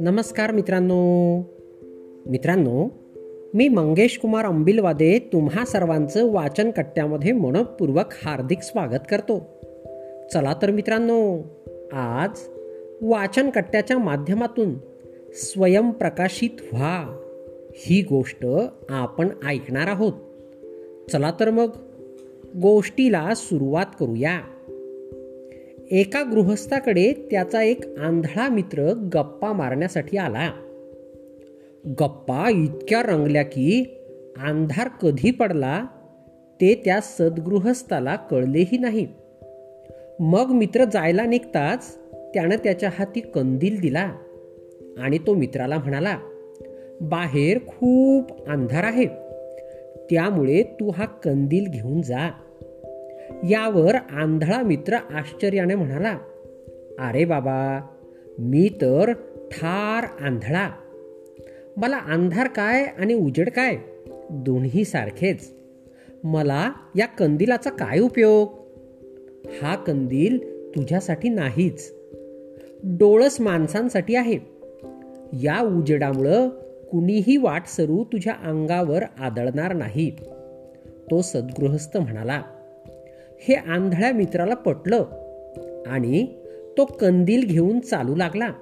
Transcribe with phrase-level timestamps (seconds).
[0.00, 1.36] नमस्कार मित्रांनो.
[2.26, 2.88] मित्रांनो
[3.54, 9.38] मी मंगेश कुमार अंबिलवादे तुम्हा सर्वांचं वाचन कट्ट्यामध्ये मनपूर्वक हार्दिक स्वागत करतो.
[10.32, 11.38] चला तर मित्रांनो
[11.92, 12.30] आज
[13.02, 14.74] वाचन कट्ट्याच्या माध्यमातून
[15.32, 17.18] स्वयंप्रकाशित व्हा
[17.72, 18.46] ही गोष्ट
[18.88, 20.12] आपण ऐकणार आहोत.
[21.10, 21.70] चला तर मग
[22.62, 24.40] गोष्टीला सुरुवात करूया.
[25.90, 30.52] एका गृहस्थाकडे त्याचा एक आंधळा मित्र गप्पा मारण्यासाठी आला.
[32.00, 33.84] गप्पा इतक्या रंगल्या की
[34.42, 35.86] अंधार कधी पडला
[36.60, 39.06] ते त्या सद्गृहस्थाला कळलेही नाही.
[40.20, 41.98] मग मित्र जायला निघताच
[42.34, 44.12] त्यानं त्याच्या हाती कंदील दिला
[44.98, 46.18] आणि तो मित्राला म्हणाला
[47.00, 49.06] बाहेर खूप अंधार आहे.
[50.10, 52.30] त्यामुळे तू हा कंदील घेऊन जा.
[53.50, 56.18] यावर आंधळा मित्र आश्चर्याने म्हणाला
[56.98, 57.86] अरे बाबा
[58.38, 59.12] मी तर
[59.52, 60.70] ठार आंधळा.
[61.76, 63.76] मला अंधार काय आणि उजेड काय?
[64.30, 65.54] दोन्ही सारखेच.
[66.24, 68.48] मला या कंदिलाचा काय उपयोग?
[69.62, 70.38] हा कंदील
[70.76, 71.94] तुझ्यासाठी नाहीच.
[72.84, 74.38] डोळस माणसांसाठी आहे.
[75.32, 76.48] या उजेडामुळं
[76.90, 80.10] कुणीही वाट सरू तुझ्या अंगावर आदळणार नाही.
[81.10, 82.42] तो सद्गृहस्थ म्हणाला
[83.48, 85.04] हे आंधळ्या मित्राला पटलं
[85.86, 86.26] आणि
[86.78, 88.52] तो कंदील घेऊन चालू लागला.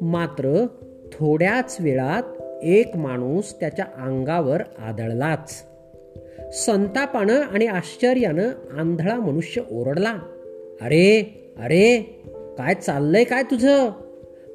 [0.00, 0.66] मात्र
[1.12, 2.22] थोड्याच वेळात
[2.62, 5.64] एक माणूस त्याच्या अंगावर आदळलाच.
[6.52, 10.18] संतापानं आणि आश्चर्यानं आंधळा मनुष्य ओरडला.
[10.80, 12.02] अरे अरे
[12.58, 13.90] काय चाललंय काय तुझं?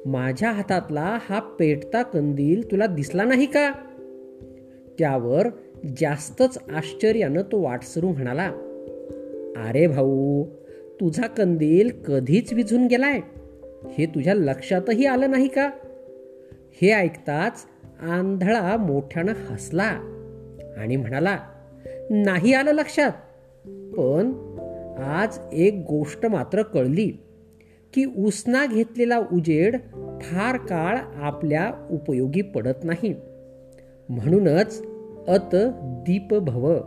[0.06, 3.72] माझ्या हातातला हा पेटता कंदील तुला दिसला नाही का?
[4.98, 5.48] त्यावर
[6.00, 8.52] जास्तच आश्चर्यानं तो वाटसरू म्हणाला.
[9.56, 10.44] अरे भाऊ
[11.00, 13.20] तुझा कंदील कधीच विझून गेलाय?
[13.90, 15.70] हे तुझ्या लक्षातही आलं नाही का?
[16.82, 17.64] हे ऐकताच
[18.00, 20.00] आंधळा मोठ्यानं हसला
[20.76, 21.38] आणि म्हणाला
[22.10, 23.10] नाही आलं लक्षात.
[23.66, 24.32] पण
[24.98, 27.08] आज एक गोष्ट मात्र कळली
[27.94, 29.76] की उसना घेतलेला उजेड
[30.20, 33.14] फार काळ आपल्या उपयोगी पडत नाही.
[34.08, 34.82] म्हणूनच
[35.28, 36.80] अत दीप भव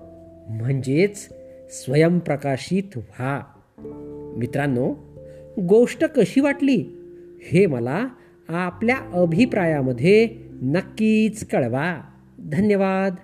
[0.50, 1.30] म्हणजेच
[1.70, 3.42] स्वयंप्रकाशित व्हा.
[4.38, 4.96] मित्रांनो
[5.62, 6.86] गोष्ट कशी वाटली?
[7.42, 8.08] हे मला
[8.48, 10.30] आपल्या अभिप्रायामध्ये
[10.62, 12.02] नक्कीच कळवा.
[12.40, 13.16] धन्यवाद.